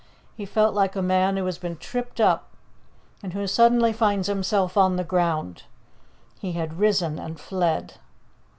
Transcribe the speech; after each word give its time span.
He 0.35 0.47
felt 0.47 0.73
like 0.73 0.95
a 0.95 1.01
man 1.03 1.37
who 1.37 1.45
has 1.45 1.59
been 1.59 1.77
tripped 1.77 2.19
up 2.19 2.47
and 3.21 3.33
who 3.33 3.45
suddenly 3.45 3.93
finds 3.93 4.25
himself 4.27 4.75
on 4.75 4.95
the 4.95 5.03
ground. 5.03 5.61
He 6.39 6.53
had 6.53 6.79
risen 6.79 7.19
and 7.19 7.39
fled. 7.39 7.99